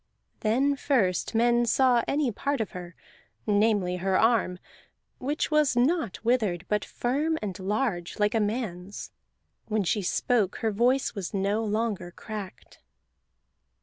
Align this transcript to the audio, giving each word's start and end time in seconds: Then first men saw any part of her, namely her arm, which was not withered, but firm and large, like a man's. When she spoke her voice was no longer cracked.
Then 0.39 0.75
first 0.75 1.35
men 1.35 1.67
saw 1.67 2.01
any 2.07 2.31
part 2.31 2.59
of 2.59 2.71
her, 2.71 2.95
namely 3.45 3.97
her 3.97 4.17
arm, 4.17 4.57
which 5.19 5.51
was 5.51 5.75
not 5.75 6.25
withered, 6.25 6.65
but 6.67 6.83
firm 6.83 7.37
and 7.39 7.59
large, 7.59 8.17
like 8.17 8.33
a 8.33 8.39
man's. 8.39 9.11
When 9.67 9.83
she 9.83 10.01
spoke 10.01 10.55
her 10.55 10.71
voice 10.71 11.13
was 11.13 11.35
no 11.35 11.63
longer 11.63 12.09
cracked. 12.09 12.79